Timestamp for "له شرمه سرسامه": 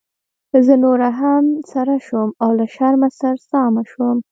2.59-3.83